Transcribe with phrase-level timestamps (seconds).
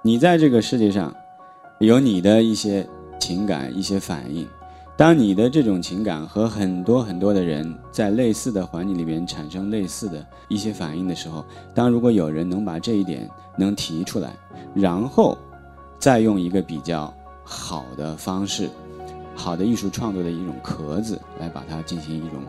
[0.00, 1.12] 你在这个世界上，
[1.80, 2.86] 有你的一些
[3.18, 4.46] 情感、一些反应。
[4.96, 11.44] 当你的这种情感和很多很多的人在类似的环境里边产生类似的一些反应的时候，
[11.74, 14.32] 当如果有人能把这一点能提出来，
[14.72, 15.36] 然后
[15.98, 17.12] 再用一个比较
[17.44, 18.70] 好的方式、
[19.34, 22.40] 好的艺术创作的一种壳子来把它进行一种，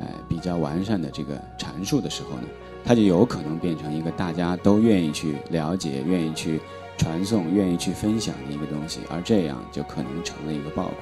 [0.00, 2.48] 呃比较完善的这个阐述的时候呢，
[2.84, 6.60] 它就有可能变成一个大家都愿意去了解、愿意去
[6.96, 10.96] 传送、愿意去分享的一个东西，而这样就可能成了一个爆款。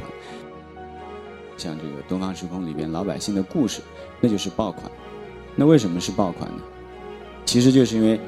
[1.56, 3.80] 像这个《东方时空》里边老百姓的故事，
[4.20, 4.91] 那就是爆款。
[5.56, 6.62] 那为什么是爆款呢？
[7.45, 8.20] 其实就是因为，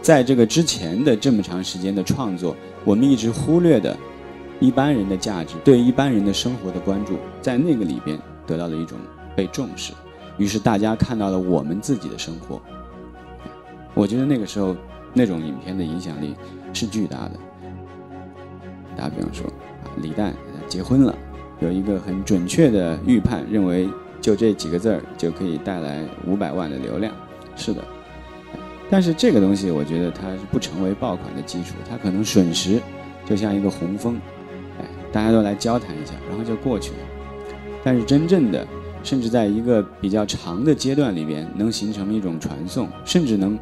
[0.00, 3.94] 在这个之前的这么长时间的创作，我们一直忽略的
[4.60, 8.96] 一般人的价值，对一般人的生活的关注，在那个里边得到了一种
[9.36, 9.92] 被重视。
[10.36, 12.60] 于是大家看到了我们自己的生活。
[13.94, 14.76] 我觉得那个时候
[15.12, 16.34] 那种影片的影响力
[16.72, 17.32] 是巨大的。
[18.96, 19.46] 打比方说，
[19.98, 20.34] 李诞
[20.68, 21.14] 结婚了。
[21.60, 23.88] 有一个很准确的预判，认为
[24.20, 27.14] 就这几个字儿就可以带来五百万的流量。
[27.54, 27.82] 是的，
[28.90, 32.80] 但是这个东西我觉得它是不成为爆款的基础，它可能瞬时
[33.24, 34.20] 就像一个洪峰，
[34.80, 36.98] 哎，大家都来交谈一下，然后就过去了。
[37.84, 38.66] 但是真正的，
[39.04, 43.56] 甚至在一个比较长的阶段里边，能形成一种传送，甚至能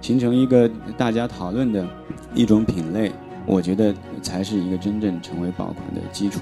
[0.00, 1.86] 形成一个大家讨论的
[2.34, 3.12] 一种品类，
[3.46, 6.40] 我觉得才是一个真正成为爆款的基础。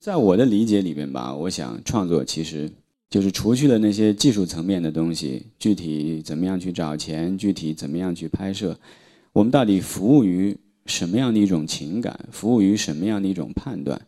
[0.00, 2.68] 在我的理解里边吧，我想创作其实
[3.08, 8.76] 就是除去了那些技术层面的东西，具体怎么样去找钱，具体怎么样去拍摄，
[9.32, 14.06] 我们到底服务于什么样的一种情感，服务于什么样的一种判断，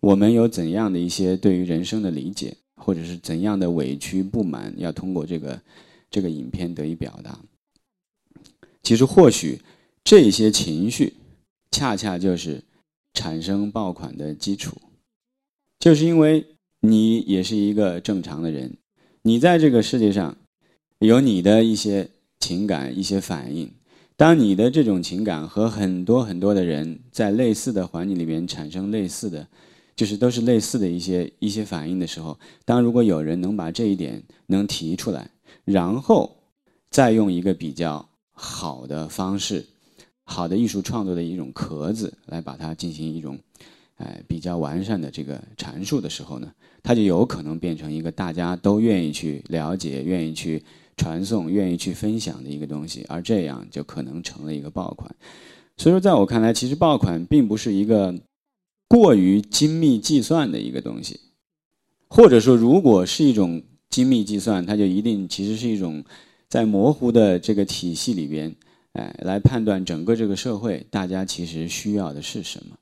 [0.00, 5.62] 我们有怎样的一些对于人生的理解，或者是怎样的委屈不满，要通过这个
[6.10, 7.38] 这个影片得以表达。
[8.82, 9.60] 其实或许
[10.04, 11.14] 这些情绪，
[11.70, 12.62] 恰恰就是
[13.14, 14.76] 产生爆款的基础。
[15.78, 16.44] 就是因为
[16.80, 18.76] 你也是一个正常的人，
[19.22, 20.36] 你在这个世界上
[20.98, 23.70] 有你的一些情感、一些反应。
[24.20, 29.48] 当你的这种情感和很多很多的人在类似的环境里面产生类似的，
[29.96, 35.30] 就是都是类似的一些一些反应的时候，当如果有人能把这一点能提出来，
[35.64, 36.36] 然后
[36.90, 39.64] 再用一个比较好的方式、
[40.24, 43.38] 好的艺术创作的一种壳子来把它进行一种。
[44.00, 46.50] 哎，比较完善的这个阐述的时候呢，
[46.82, 50.62] 它就有可能变成一个大家都愿意去了解、愿意去
[50.96, 55.14] 传送、愿意去分享的一个东西，而这样就可能成了一个爆款。
[55.76, 58.14] 所以说，在我看来，其实爆款并不是一个
[58.88, 61.20] 过于精密计算的一个东西，
[62.08, 66.02] 或者说，如果是一种精密计算，它就一定其实是一种
[66.48, 68.56] 在模糊的这个体系里边，
[68.94, 72.76] 哎，来判断整个这个社会大家其实需要的是什么。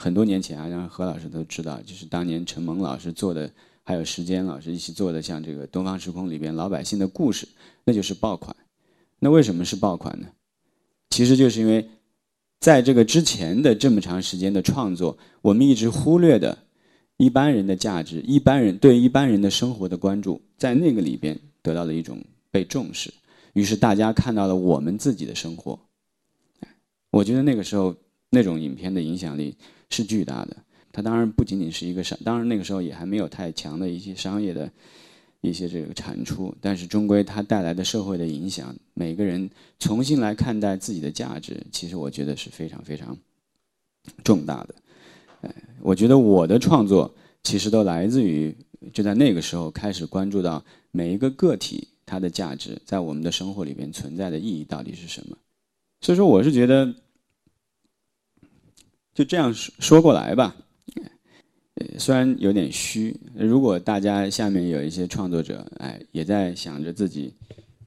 [0.00, 3.50] 很多年前啊，让何老师都知道，就是当年陈蒙老师做的，
[3.82, 7.48] 还有时间老师一起做的，像这个《东方时空》里边老百姓的故事，
[7.84, 8.54] 那就是爆款。
[9.18, 10.28] 那为什么是爆款呢？
[11.10, 11.90] 其实就是因为，
[12.60, 16.56] 在这个之前的这么长时间的创作，我们一直忽略的
[17.16, 22.22] 一般人的价值，一般人对一般人的生活的关注，在那个里边得到了一种
[22.52, 23.12] 被重视，
[23.52, 25.76] 于是大家看到了我们自己的生活。
[27.10, 27.96] 我觉得那个时候
[28.30, 29.54] 那种影片的影响力。
[29.90, 30.54] 是巨大的，
[30.92, 34.70] 它当然不仅仅是一个商，当然那个时候也还没有太强的一些商业的
[35.40, 43.16] 一些这个产出，但是终归它带来的社会的影响，每个人重新来看待自己的价值，其实我觉得是非常非常
[44.22, 44.74] 重大的。
[45.40, 48.54] 哎，我觉得我的创作其实都来自于
[48.92, 55.38] 就在那个时候开始关注到每一个个体它的价值在我们的生活里边存在的意义到底是什么，
[56.02, 56.94] 所以说我是觉得。
[59.18, 60.54] 就这样说说过来吧，
[61.98, 63.18] 虽然有点虚。
[63.34, 67.34] 如果大家下面有一些创作者，哎，也在想着自己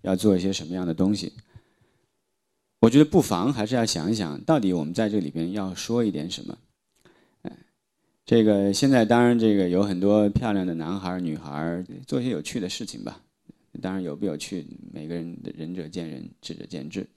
[0.01, 1.31] 要做一些什么样的东西，
[2.81, 6.57] 我觉得不妨还是要想一想，到底我们在这里边要说一点什么。
[7.43, 7.57] 哎，
[8.25, 13.21] 这个现在当然这个有很多漂亮的男孩女孩做一些有趣的事情吧。
[13.81, 17.07] 当然有不有趣，每个人的仁者见仁，智者见智。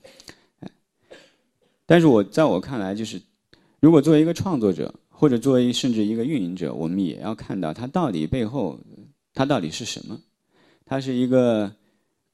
[0.61, 0.71] 哎，
[1.85, 3.21] 但是我在我看来就是。
[3.85, 8.81] 如果作为一个创作者，或者作为甚至一个运营者，我们也要看到它到底背后，
[9.35, 10.19] 它到底是什么？
[10.87, 11.71] 它是一个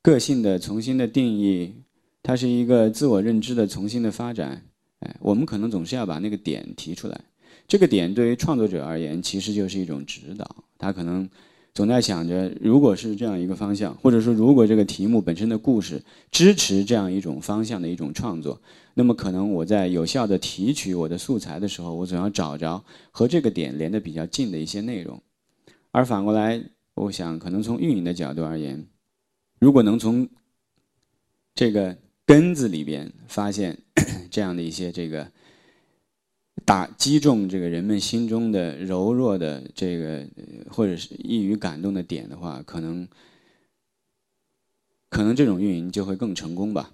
[0.01, 1.75] 个性的重新的定义，
[2.23, 4.65] 它是一个自我认知的重新的发展。
[5.01, 7.21] 哎，我们可能总是要把那个点提出来。
[7.67, 11.29] 这个点对于创作者而言，其实就是一种指导，他可能
[11.73, 18.61] 总在想着，如果是这样一个方向，或者说如果这个题目本身的故事支持这样一种方向的一种创作，
[18.95, 25.23] 那么可能我在有效的提取我的素材的时候，我总要找着和这个点连得比较近的一些内容。
[25.93, 26.63] 而反过来，
[26.95, 28.87] 我想可能从运营的角度而言，
[29.59, 30.29] 如果能从
[31.55, 31.97] 这个
[32.27, 33.79] 根子里边发现
[34.31, 35.31] 这样的一些这个
[36.65, 40.25] 打击中这个人们心中的柔弱的这个
[40.71, 43.09] 或者是易于感动的点的话，可能
[45.09, 46.91] 可能这种运营就会更成功吧。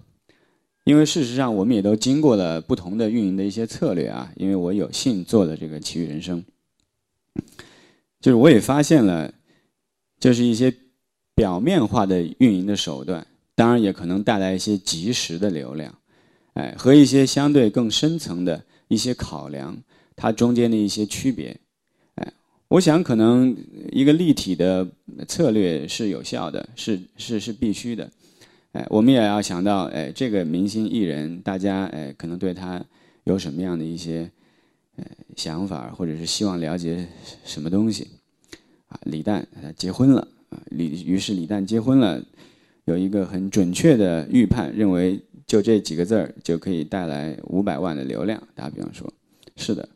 [0.83, 4.31] 因为事实上，我们也都经过了不同的运营的一些策略啊。
[4.37, 6.43] 因为我有幸做了这个奇遇人生，
[8.21, 9.33] 就是我也发现了，
[10.19, 10.73] 就是一些
[11.35, 13.27] 表面化的运营的手段。
[13.53, 15.93] 当然也可能带来一些及时的流量，
[16.53, 19.77] 哎，和一些相对更深层的一些考量，
[20.15, 21.59] 它中间的一些区别，
[22.15, 22.33] 哎，
[22.67, 23.55] 我想可能
[23.91, 24.87] 一个立体的
[25.27, 28.09] 策略是有效的，是是是必须的，
[28.71, 32.83] 哎，我们也要想到，哎，这个明星艺人，大家哎可能对他
[33.25, 34.29] 有什么样的一些
[34.95, 35.05] 呃
[35.35, 37.07] 想法，或者是希望了解
[37.43, 38.07] 什么东西，
[38.87, 42.23] 啊，李诞他结婚了，啊，李于是李诞结婚了。
[42.85, 48.41] 有一个很准确的预判，认为就这几个字儿就可以带来五百万的流量。
[48.53, 49.11] 打比方说，
[49.55, 49.87] 是的，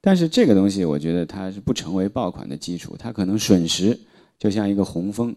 [0.00, 3.98] 但是这个东西我觉得它是不成为爆款的基础，它可能瞬时
[4.38, 5.34] 就像一个洪峰，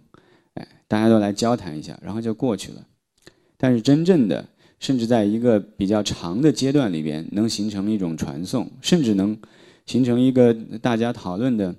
[0.56, 2.86] 哎，大家都来交谈一下，然后就过去了。
[3.58, 4.50] 但是真正的，
[4.80, 9.38] 甚至在一个比较长的阶段里边，能形成一种传送，甚至能
[9.86, 11.74] 形成一个大家讨论的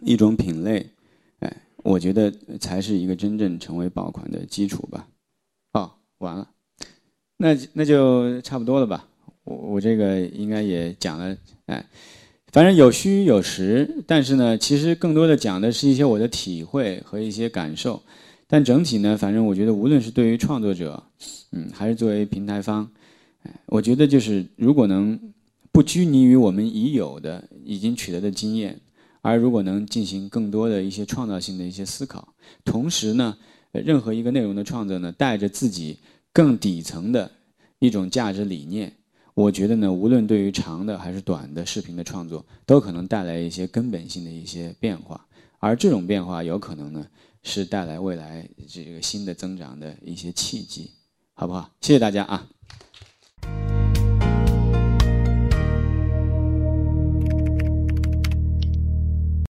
[0.00, 0.90] 一种品类。
[1.38, 5.08] 哎我觉得才是一个真正成为爆款的基础吧。
[6.24, 6.48] 完了，
[7.36, 9.08] 那那就差不多了吧。
[9.44, 11.36] 我我这个应该也讲了，
[11.66, 11.84] 哎，
[12.52, 18.02] 反正有虚有实，但是呢，其实更多的讲的是一些我的体会和一些感受。
[18.46, 21.02] 但整体呢，反正我觉得无论是对于创作者，
[21.52, 22.90] 嗯，还是作为平台方，
[23.44, 25.18] 哎，我觉得就是如果能
[25.72, 28.78] 不拘泥于我们已有的、已经取得的经验。
[29.24, 32.34] 而如果能进行更多的一些创造性的一些思考，
[32.64, 33.38] 同时呢，
[33.80, 35.98] 任何一个内容的创作呢，带着自己
[36.32, 37.30] 更底层的
[37.78, 38.92] 一种价值理念，
[39.34, 45.26] 我觉得呢，无论对于长的还是短的视频的创作，都可能带来一些根本性的一些变化。
[45.58, 47.06] 而这种变化有可能呢，
[47.42, 50.90] 是带来未来这个新的增长的一些契机，
[51.34, 51.70] 好不好？
[51.80, 52.48] 谢谢大家啊。